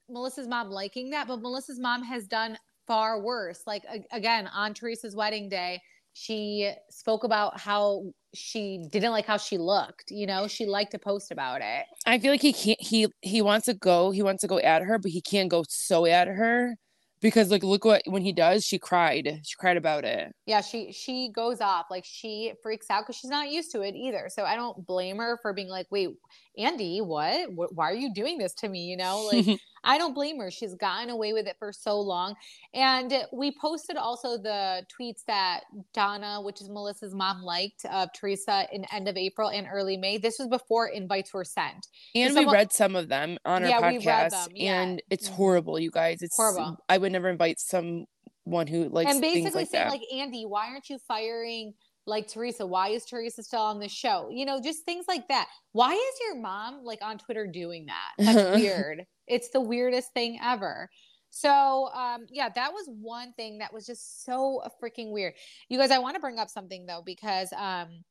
[0.10, 1.28] Melissa's mom liking that?
[1.28, 3.64] But Melissa's mom has done far worse.
[3.68, 5.80] Like again, on Teresa's wedding day,
[6.14, 8.04] she spoke about how
[8.34, 10.10] she didn't like how she looked.
[10.10, 11.86] You know, she liked to post about it.
[12.06, 14.84] I feel like he can't he he wants to go, he wants to go at
[14.84, 16.76] her, but he can't go so at her
[17.24, 19.40] because like look what when he does, she cried.
[19.44, 20.36] She cried about it.
[20.46, 23.96] Yeah, she she goes off like she freaks out because she's not used to it
[23.96, 24.28] either.
[24.30, 26.10] So I don't blame her for being like, "Wait,
[26.58, 27.50] Andy, what?
[27.54, 30.50] Why are you doing this to me?" You know, like I don't blame her.
[30.50, 32.36] She's gotten away with it for so long.
[32.74, 35.62] And we posted also the tweets that
[35.94, 40.18] Donna, which is Melissa's mom, liked of Teresa in end of April and early May.
[40.18, 41.88] This was before invites were sent.
[42.16, 44.82] And someone- we read some of them on our Yeah, we read podcast, them, yeah.
[44.82, 45.34] and it's Mhm.
[45.34, 46.22] horrible, you guys.
[46.22, 46.78] It's Horrible.
[46.88, 48.06] I would never invite someone
[48.68, 49.92] who likes and basically like saying that.
[49.92, 51.74] like Andy, why aren't you firing
[52.06, 54.30] like Teresa, why is Teresa still on the show?
[54.32, 55.48] You know, just things like that.
[55.72, 58.12] Why is your mom like on Twitter doing that?
[58.18, 59.06] That's weird.
[59.28, 60.90] It's the weirdest thing ever.
[61.30, 65.34] So, um, yeah, that was one thing that was just so freaking weird.
[65.68, 68.04] You guys, I want to bring up something though, because um,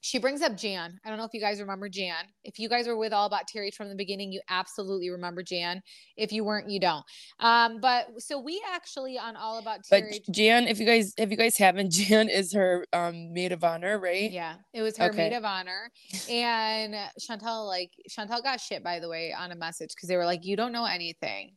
[0.00, 0.98] she brings up Jan.
[1.04, 2.24] I don't know if you guys remember Jan.
[2.44, 5.82] If you guys were with All About Terry from the beginning, you absolutely remember Jan.
[6.16, 7.04] If you weren't, you don't.
[7.40, 10.22] Um, but so we actually on All About TRH.
[10.26, 13.64] But Jan, if you guys if you guys haven't, Jan is her um maid of
[13.64, 14.30] honor, right?
[14.30, 15.28] Yeah, it was her okay.
[15.28, 15.90] maid of honor.
[16.30, 20.26] And Chantel, like Chantel got shit by the way on a message because they were
[20.26, 21.52] like, You don't know anything.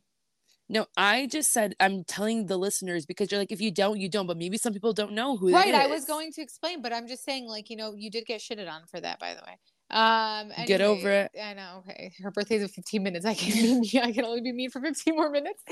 [0.72, 4.08] No, I just said I'm telling the listeners because you're like, if you don't, you
[4.08, 4.28] don't.
[4.28, 5.52] But maybe some people don't know who.
[5.52, 8.24] Right, I was going to explain, but I'm just saying, like, you know, you did
[8.24, 9.58] get shitted on for that, by the way.
[9.90, 11.32] Um, anyway, get over it.
[11.40, 11.82] I know.
[11.88, 13.26] Okay, her birthday's in 15 minutes.
[13.26, 15.62] I can be I can only be mean for 15 more minutes.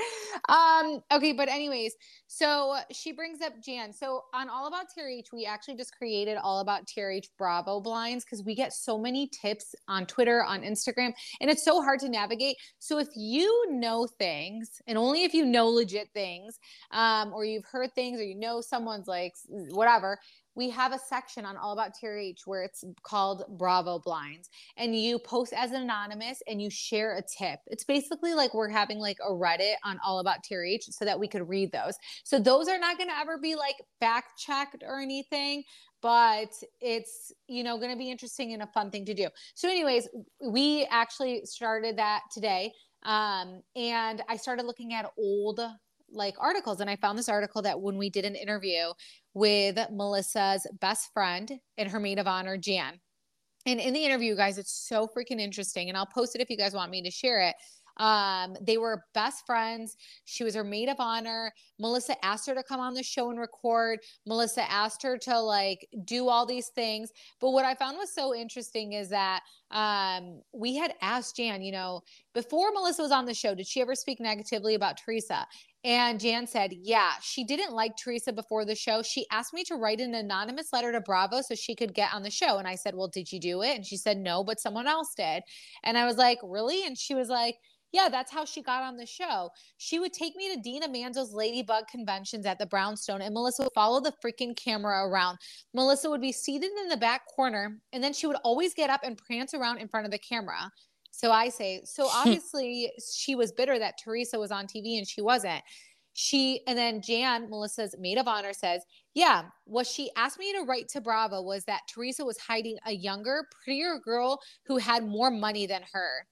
[0.49, 1.95] Um, okay, but anyways,
[2.27, 3.93] so she brings up Jan.
[3.93, 8.43] So on All About TRH, we actually just created All About TRH Bravo blinds because
[8.43, 12.57] we get so many tips on Twitter, on Instagram, and it's so hard to navigate.
[12.79, 16.59] So if you know things, and only if you know legit things,
[16.91, 20.19] um, or you've heard things, or you know someone's like whatever
[20.59, 25.17] we have a section on All About TRH where it's called Bravo Blinds, and you
[25.17, 27.61] post as an anonymous and you share a tip.
[27.67, 31.29] It's basically like we're having like a Reddit on All About TRH so that we
[31.29, 31.93] could read those.
[32.25, 35.63] So those are not going to ever be like fact checked or anything,
[36.01, 39.29] but it's you know going to be interesting and a fun thing to do.
[39.55, 40.09] So, anyways,
[40.45, 45.61] we actually started that today, um, and I started looking at old
[46.11, 48.93] like articles and I found this article that when we did an interview
[49.33, 52.99] with Melissa's best friend and her maid of honor Jan.
[53.65, 56.57] And in the interview guys it's so freaking interesting and I'll post it if you
[56.57, 57.55] guys want me to share it.
[57.99, 59.97] Um, they were best friends.
[60.23, 61.53] She was her maid of honor.
[61.79, 63.99] Melissa asked her to come on the show and record.
[64.25, 67.11] Melissa asked her to like do all these things.
[67.41, 69.41] But what I found was so interesting is that
[69.71, 72.01] um, we had asked Jan, you know,
[72.33, 75.45] before Melissa was on the show, did she ever speak negatively about Teresa?
[75.83, 79.01] And Jan said, Yeah, she didn't like Teresa before the show.
[79.01, 82.23] She asked me to write an anonymous letter to Bravo so she could get on
[82.23, 82.57] the show.
[82.57, 83.75] And I said, Well, did you do it?
[83.75, 85.43] And she said, No, but someone else did.
[85.83, 86.85] And I was like, Really?
[86.85, 87.55] And she was like,
[87.91, 89.49] yeah, that's how she got on the show.
[89.77, 93.73] She would take me to Dina Manzo's Ladybug conventions at the Brownstone, and Melissa would
[93.73, 95.39] follow the freaking camera around.
[95.73, 99.01] Melissa would be seated in the back corner, and then she would always get up
[99.03, 100.71] and prance around in front of the camera.
[101.19, 105.21] So I say, so obviously she was bitter that Teresa was on TV and she
[105.21, 105.61] wasn't.
[106.13, 108.81] She and then Jan, Melissa's maid of honor, says,
[109.13, 112.91] Yeah, what she asked me to write to Bravo was that Teresa was hiding a
[112.91, 116.25] younger, prettier girl who had more money than her.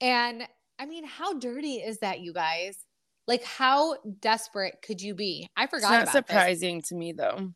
[0.00, 0.46] And
[0.78, 2.76] I mean, how dirty is that, you guys?
[3.26, 5.48] Like, how desperate could you be?
[5.56, 6.02] I forgot.
[6.02, 6.88] It's not surprising this.
[6.88, 7.50] to me, though.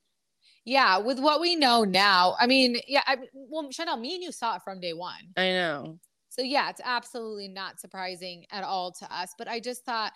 [0.64, 4.33] Yeah, with what we know now, I mean, yeah, I, well, Chanel, me and you
[4.33, 5.33] saw it from day one.
[5.37, 5.99] I know.
[6.38, 9.35] So yeah, it's absolutely not surprising at all to us.
[9.37, 10.12] But I just thought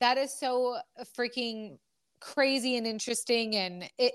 [0.00, 0.78] that is so
[1.16, 1.78] freaking
[2.20, 4.12] crazy and interesting, and it,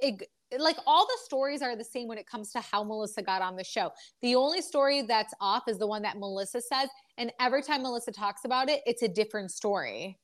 [0.52, 3.42] it like all the stories are the same when it comes to how Melissa got
[3.42, 3.92] on the show.
[4.22, 8.12] The only story that's off is the one that Melissa says, and every time Melissa
[8.12, 10.20] talks about it, it's a different story.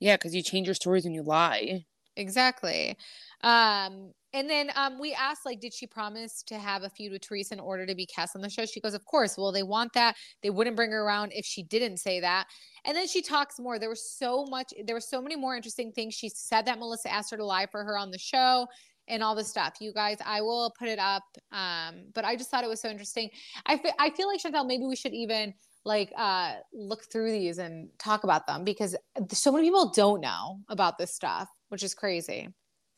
[0.00, 1.86] Yeah, because you change your stories and you lie.
[2.16, 2.96] Exactly.
[3.42, 7.22] Um, and then um, we asked, like, did she promise to have a feud with
[7.22, 8.64] Teresa in order to be cast on the show?
[8.64, 9.36] She goes, of course.
[9.36, 10.16] Well, they want that.
[10.42, 12.46] They wouldn't bring her around if she didn't say that.
[12.84, 13.78] And then she talks more.
[13.78, 16.14] There was so much, there were so many more interesting things.
[16.14, 18.66] She said that Melissa asked her to lie for her on the show
[19.08, 19.74] and all this stuff.
[19.80, 21.24] You guys, I will put it up.
[21.50, 23.30] Um, but I just thought it was so interesting.
[23.66, 25.54] I, I feel like Chantel, maybe we should even
[25.86, 28.94] like uh look through these and talk about them because
[29.32, 32.48] so many people don't know about this stuff, which is crazy.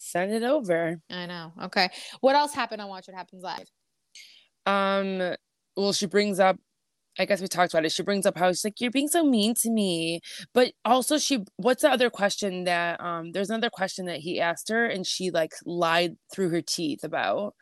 [0.04, 1.00] Send it over.
[1.08, 1.52] I know.
[1.62, 1.88] Okay.
[2.20, 3.68] What else happened on Watch What Happens Live?
[4.66, 5.36] Um,
[5.76, 6.58] well, she brings up
[7.18, 7.92] I guess we talked about it.
[7.92, 10.20] She brings up how she's like, You're being so mean to me.
[10.54, 14.70] But also she what's the other question that um there's another question that he asked
[14.70, 17.54] her and she like lied through her teeth about.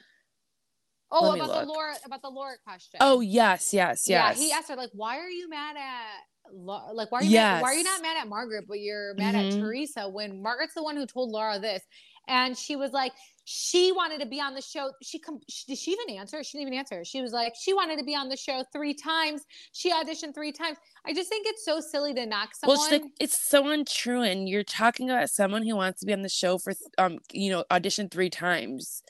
[1.13, 2.99] Oh, about the Laura about the Laura question.
[3.01, 4.39] Oh yes, yes, yes.
[4.39, 7.55] Yeah, he asked her like, "Why are you mad at like why are you yes.
[7.57, 9.59] mad, why are you not mad at Margaret but you're mad mm-hmm.
[9.59, 11.83] at Teresa when Margaret's the one who told Laura this
[12.31, 13.13] and she was like
[13.45, 14.93] she wanted to be on the show.
[15.03, 16.43] She, com- she did she even answer?
[16.45, 17.05] She didn't even answer.
[17.05, 19.43] She was like she wanted to be on the show three times.
[19.73, 20.79] She auditioned three times.
[21.05, 24.23] I just think it's so silly to knock someone well, it's, like, it's so untrue
[24.23, 27.51] and you're talking about someone who wants to be on the show for um you
[27.51, 29.03] know audition three times.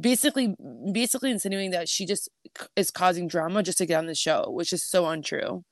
[0.00, 0.54] Basically
[0.92, 2.28] basically insinuating that she just
[2.76, 5.64] is causing drama just to get on the show which is so untrue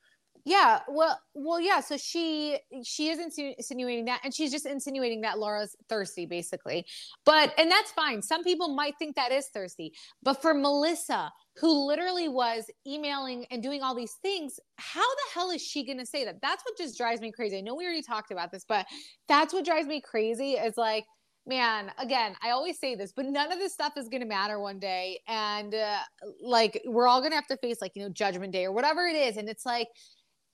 [0.45, 1.81] Yeah, well, well, yeah.
[1.81, 6.87] So she she is insinu- insinuating that, and she's just insinuating that Laura's thirsty, basically.
[7.27, 8.23] But and that's fine.
[8.23, 13.63] Some people might think that is thirsty, but for Melissa, who literally was emailing and
[13.63, 16.41] doing all these things, how the hell is she gonna say that?
[16.41, 17.59] That's what just drives me crazy.
[17.59, 18.87] I know we already talked about this, but
[19.29, 20.53] that's what drives me crazy.
[20.53, 21.05] Is like
[21.47, 24.61] man again i always say this but none of this stuff is going to matter
[24.61, 25.97] one day and uh,
[26.43, 29.07] like we're all going to have to face like you know judgment day or whatever
[29.07, 29.89] it is and it's like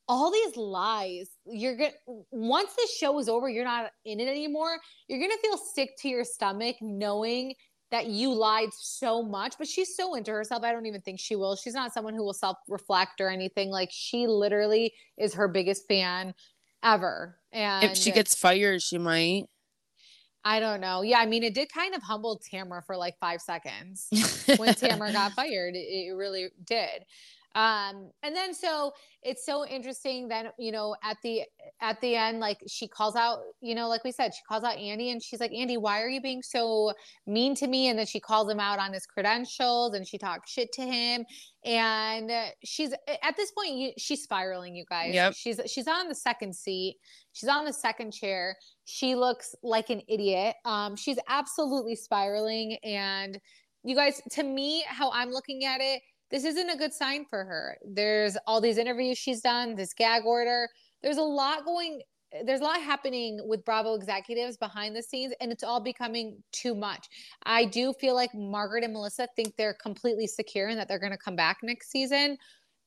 [0.09, 1.91] all these lies you're gonna
[2.31, 6.09] once the show is over you're not in it anymore you're gonna feel sick to
[6.09, 7.55] your stomach knowing
[7.91, 11.35] that you lied so much but she's so into herself i don't even think she
[11.35, 15.87] will she's not someone who will self-reflect or anything like she literally is her biggest
[15.89, 16.35] fan
[16.83, 19.45] ever and if she gets fired she might
[20.49, 21.03] I don't know.
[21.03, 24.07] Yeah, I mean, it did kind of humble Tamra for like five seconds
[24.59, 25.75] when Tamra got fired.
[25.75, 27.05] It really did.
[27.57, 28.93] Um, and then so
[29.23, 31.43] it's so interesting that you know at the
[31.81, 34.77] at the end, like she calls out, you know, like we said, she calls out
[34.77, 36.93] Andy and she's like, Andy, why are you being so
[37.27, 37.89] mean to me?
[37.89, 41.25] And then she calls him out on his credentials and she talks shit to him.
[41.65, 42.31] And
[42.63, 45.15] she's at this point, you, she's spiraling, you guys.
[45.15, 45.35] Yep.
[45.35, 46.97] She's she's on the second seat.
[47.33, 48.55] She's on the second chair.
[48.85, 50.57] She looks like an idiot.
[50.67, 52.77] Um, she's absolutely spiraling.
[52.85, 53.41] And
[53.83, 57.45] you guys, to me, how I'm looking at it this isn't a good sign for
[57.45, 57.79] her.
[57.85, 60.69] There's all these interviews she's done, this gag order.
[61.03, 62.03] There's a lot going
[62.45, 66.75] there's a lot happening with Bravo executives behind the scenes, and it's all becoming too
[66.75, 67.09] much.
[67.45, 71.13] I do feel like Margaret and Melissa think they're completely secure and that they're going
[71.13, 72.37] to come back next season,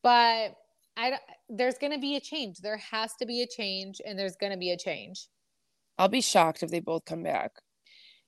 [0.03, 0.55] but
[0.97, 1.17] I
[1.49, 2.57] there's going to be a change.
[2.57, 5.27] There has to be a change, and there's going to be a change.
[5.97, 7.51] I'll be shocked if they both come back.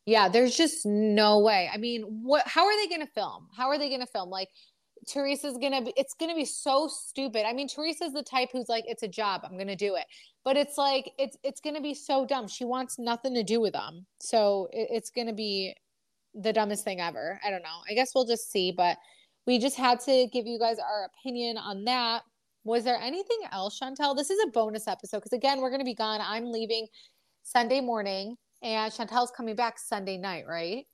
[0.06, 1.70] Yeah, there's just no way.
[1.72, 2.48] I mean, what?
[2.48, 3.48] How are they going to film?
[3.56, 4.30] How are they going to film?
[4.30, 4.50] Like,
[5.08, 7.46] Teresa's gonna be it's gonna be so stupid.
[7.48, 10.06] I mean, Teresa's the type who's like, it's a job, I'm gonna do it.
[10.44, 12.48] But it's like it's it's gonna be so dumb.
[12.48, 14.06] She wants nothing to do with them.
[14.20, 15.76] So it, it's gonna be
[16.34, 17.40] the dumbest thing ever.
[17.46, 17.82] I don't know.
[17.90, 18.72] I guess we'll just see.
[18.72, 18.98] But
[19.48, 22.24] we just had to give you guys our opinion on that.
[22.64, 24.16] Was there anything else, Chantel?
[24.16, 26.22] This is a bonus episode because again, we're gonna be gone.
[26.22, 26.88] I'm leaving
[27.44, 30.86] Sunday morning, and Chantel's coming back Sunday night, right?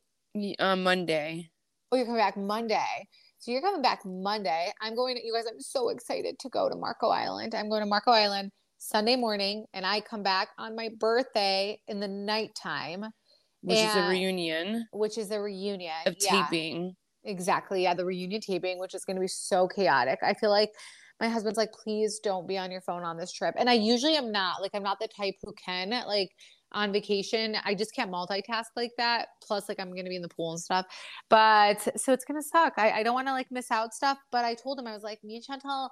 [0.59, 1.49] Uh, Monday.
[1.91, 3.07] Oh, you're coming back Monday.
[3.39, 4.71] So you're coming back Monday.
[4.81, 7.53] I'm going to, you guys, I'm so excited to go to Marco Island.
[7.53, 11.99] I'm going to Marco Island Sunday morning and I come back on my birthday in
[11.99, 13.05] the nighttime.
[13.61, 14.85] Which is a reunion.
[14.91, 15.93] Which is a reunion.
[16.05, 16.45] Of yeah.
[16.45, 16.95] taping.
[17.25, 17.83] Exactly.
[17.83, 17.93] Yeah.
[17.93, 20.19] The reunion taping, which is going to be so chaotic.
[20.23, 20.71] I feel like
[21.19, 23.55] my husband's like, please don't be on your phone on this trip.
[23.57, 24.61] And I usually am not.
[24.61, 25.89] Like, I'm not the type who can.
[25.89, 26.29] Like,
[26.71, 27.55] on vacation.
[27.63, 29.29] I just can't multitask like that.
[29.41, 30.85] Plus, like I'm gonna be in the pool and stuff.
[31.29, 32.73] But so it's gonna suck.
[32.77, 34.17] I, I don't want to like miss out stuff.
[34.31, 35.89] But I told him I was like, me and Chantel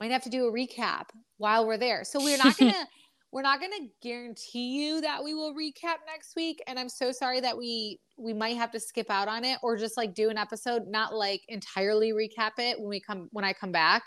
[0.00, 1.04] might have to do a recap
[1.38, 2.04] while we're there.
[2.04, 2.86] So we're not gonna
[3.32, 6.62] we're not gonna guarantee you that we will recap next week.
[6.66, 9.76] And I'm so sorry that we we might have to skip out on it or
[9.76, 13.52] just like do an episode, not like entirely recap it when we come when I
[13.52, 14.04] come back.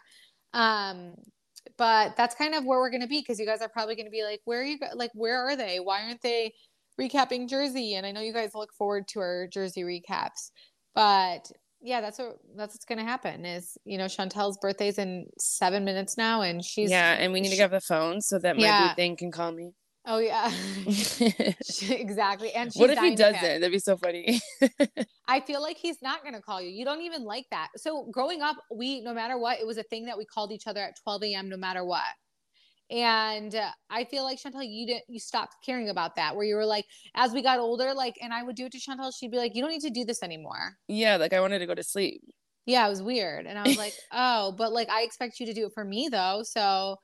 [0.54, 1.16] Um
[1.78, 4.06] but that's kind of where we're going to be because you guys are probably going
[4.06, 4.78] to be like, where are you?
[4.93, 5.80] Like, where are they?
[5.80, 6.54] Why aren't they
[7.00, 7.95] recapping Jersey?
[7.95, 10.52] And I know you guys look forward to our Jersey recaps,
[10.95, 13.45] but yeah, that's what that's what's going to happen.
[13.45, 17.50] Is you know Chantel's birthday's in seven minutes now, and she's yeah, and we need
[17.50, 18.93] she, to get the phone so that my yeah.
[18.93, 19.71] thing can call me.
[20.06, 20.52] Oh yeah,
[21.89, 22.52] exactly.
[22.54, 23.41] And she's what if he doesn't?
[23.41, 24.39] That'd be so funny.
[25.32, 26.70] I feel like he's not gonna call you.
[26.70, 27.70] You don't even like that.
[27.78, 30.67] So growing up, we no matter what, it was a thing that we called each
[30.67, 31.48] other at 12 a.m.
[31.48, 32.04] no matter what.
[32.89, 36.36] And uh, I feel like Chantel, you didn't, you stopped caring about that.
[36.36, 38.78] Where you were like, as we got older, like, and I would do it to
[38.78, 41.60] Chantel, she'd be like, "You don't need to do this anymore." Yeah, like I wanted
[41.60, 42.22] to go to sleep.
[42.65, 45.54] Yeah, it was weird, and I was like, "Oh, but like I expect you to
[45.54, 46.98] do it for me though." So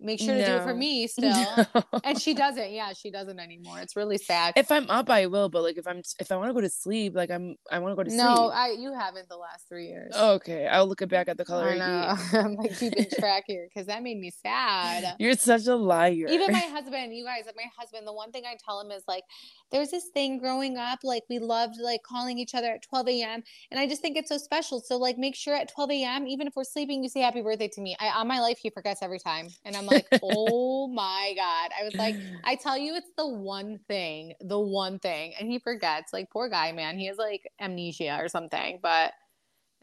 [0.00, 1.30] make sure to do it for me still.
[1.30, 1.82] No.
[2.04, 2.70] and she doesn't.
[2.70, 3.80] Yeah she doesn't anymore.
[3.80, 4.54] It's really sad.
[4.56, 6.68] If i'm up i will but like if i'm if i want to go to
[6.68, 8.36] sleep like i'm i want to go to no, sleep.
[8.36, 10.14] No i you haven't the last three years.
[10.14, 11.68] Okay i'll look it back at the color
[12.32, 15.16] i'm like keeping track here because that made me sad.
[15.18, 16.26] You're such a liar.
[16.28, 19.24] Even my husband you guys my husband the one thing i tell him is like
[19.70, 23.42] there's this thing growing up like we loved like calling each other at 12 a.m
[23.70, 24.80] and i just think it's so special.
[24.80, 27.68] So like make sure at 12 a.m even if we're sleeping you say happy birthday
[27.68, 27.96] to me.
[28.00, 31.70] I, on my life he forgets every time and i'm like, oh my God.
[31.78, 35.34] I was like, I tell you, it's the one thing, the one thing.
[35.38, 36.12] And he forgets.
[36.12, 36.98] Like, poor guy, man.
[36.98, 38.78] He has like amnesia or something.
[38.82, 39.12] But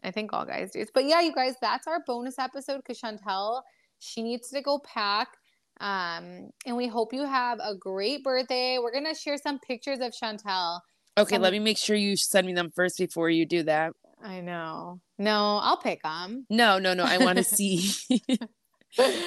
[0.02, 0.84] I think all guys do.
[0.94, 3.62] But yeah, you guys, that's our bonus episode because Chantel,
[3.98, 5.28] she needs to go pack.
[5.80, 8.78] Um, and we hope you have a great birthday.
[8.78, 10.80] We're gonna share some pictures of Chantel.
[11.18, 13.92] Okay, some- let me make sure you send me them first before you do that.
[14.22, 15.00] I know.
[15.18, 16.46] No, I'll pick them.
[16.48, 17.04] No, no, no.
[17.04, 17.90] I want to see.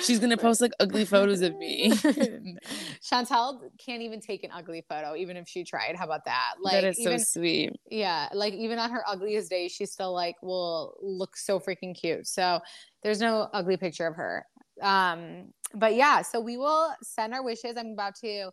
[0.04, 1.92] She's gonna post like ugly photos of me.
[3.04, 5.96] Chantel can't even take an ugly photo, even if she tried.
[5.96, 6.56] How about that?
[6.62, 7.72] Like, that is even, so sweet.
[7.90, 12.28] Yeah, like even on her ugliest day, she still like will look so freaking cute.
[12.28, 12.60] So
[13.04, 14.46] there's no ugly picture of her.
[14.82, 17.76] Um, but yeah, so we will send our wishes.
[17.78, 18.50] I'm about to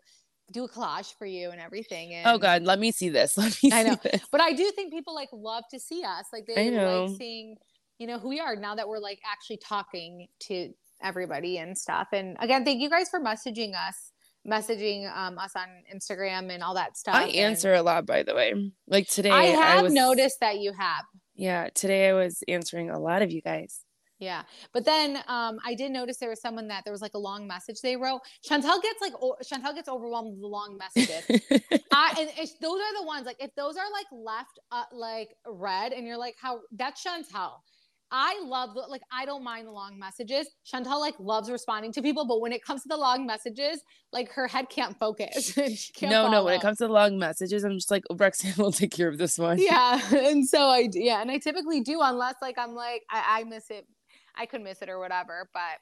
[0.53, 2.15] do a collage for you and everything.
[2.15, 3.37] And oh God, let me see this.
[3.39, 3.73] Let me.
[3.73, 4.23] I know, this.
[4.31, 6.27] but I do think people like love to see us.
[6.33, 7.57] Like they like seeing,
[7.99, 10.73] you know, who we are now that we're like actually talking to
[11.03, 12.09] everybody and stuff.
[12.13, 14.13] And again, thank you guys for messaging us,
[14.47, 17.15] messaging um, us on Instagram and all that stuff.
[17.15, 18.55] I answer and a lot, by the way.
[18.87, 21.05] Like today, I have I was, noticed that you have.
[21.35, 23.81] Yeah, today I was answering a lot of you guys.
[24.19, 24.43] Yeah.
[24.73, 27.47] But then um, I did notice there was someone that there was like a long
[27.47, 28.21] message they wrote.
[28.49, 31.25] Chantel gets like o- Chantel gets overwhelmed with the long messages.
[31.93, 35.35] I, and it's those are the ones like if those are like left uh, like
[35.47, 37.59] red and you're like how that's Chantel.
[38.11, 40.49] I love the, like I don't mind the long messages.
[40.65, 43.81] Chantel like loves responding to people, but when it comes to the long messages,
[44.13, 45.53] like her head can't focus.
[45.55, 46.31] can't no, follow.
[46.31, 46.45] no.
[46.45, 49.19] When it comes to long messages, I'm just like oh, Roxanne will take care of
[49.19, 49.59] this one.
[49.59, 53.45] Yeah, and so I yeah, and I typically do unless like I'm like I, I
[53.45, 53.87] miss it
[54.37, 55.49] I could miss it or whatever.
[55.53, 55.79] But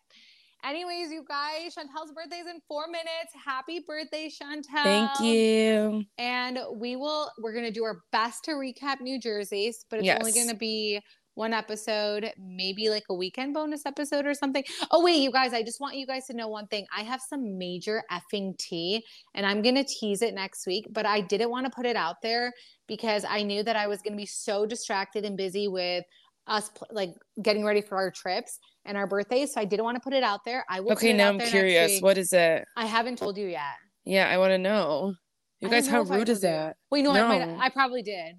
[0.65, 3.33] anyways, you guys, Chantel's birthday is in four minutes.
[3.45, 4.83] Happy birthday, Chantel.
[4.83, 6.05] Thank you.
[6.19, 10.07] And we will, we're going to do our best to recap New Jersey's, but it's
[10.07, 10.19] yes.
[10.21, 11.01] only going to be
[11.35, 14.65] one episode, maybe like a weekend bonus episode or something.
[14.91, 16.87] Oh, wait, you guys, I just want you guys to know one thing.
[16.97, 19.05] I have some major effing tea
[19.35, 21.97] and I'm going to tease it next week, but I didn't want to put it
[21.97, 22.53] out there
[22.87, 26.05] because I knew that I was going to be so distracted and busy with
[26.47, 27.11] us like
[27.43, 29.55] getting ready for our trips and our birthdays.
[29.55, 30.65] So I didn't want to put it out there.
[30.69, 30.93] I will.
[30.93, 32.01] Okay, now I'm curious.
[32.01, 32.65] What is it?
[32.77, 33.75] I haven't told you yet.
[34.05, 35.15] Yeah, I want to know.
[35.61, 36.77] You guys, how rude is that?
[36.91, 37.27] Wait, no, no.
[37.27, 38.35] I, might, I probably did.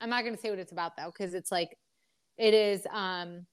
[0.00, 1.68] I'm not going to say what it's about though, because it's like,
[2.38, 2.86] it is.
[2.92, 3.46] um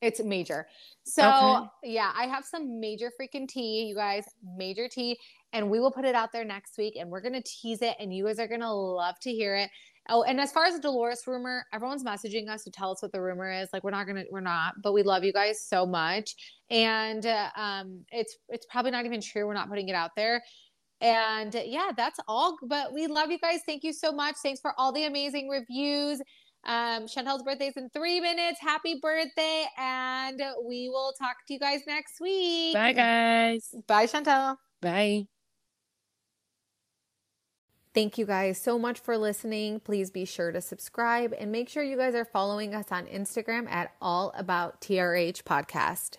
[0.00, 0.66] it's major.
[1.04, 1.92] So okay.
[1.92, 4.24] yeah, I have some major freaking tea, you guys,
[4.56, 5.18] major tea,
[5.52, 8.14] and we will put it out there next week, and we're gonna tease it, and
[8.14, 9.68] you guys are gonna love to hear it.
[10.08, 13.12] Oh, and as far as the Dolores rumor, everyone's messaging us to tell us what
[13.12, 13.68] the rumor is.
[13.72, 16.34] Like we're not gonna, we're not, but we love you guys so much,
[16.70, 19.46] and uh, um, it's it's probably not even true.
[19.46, 20.42] We're not putting it out there.
[21.02, 22.56] And yeah, that's all.
[22.62, 23.60] But we love you guys.
[23.64, 24.36] Thank you so much.
[24.42, 26.20] Thanks for all the amazing reviews.
[26.64, 28.60] Um, Chantel's birthday is in three minutes.
[28.60, 29.66] Happy birthday.
[29.78, 32.74] And we will talk to you guys next week.
[32.74, 33.74] Bye, guys.
[33.86, 34.56] Bye, Chantel.
[34.80, 35.26] Bye.
[37.92, 39.80] Thank you guys so much for listening.
[39.80, 43.68] Please be sure to subscribe and make sure you guys are following us on Instagram
[43.68, 46.18] at All About TRH Podcast.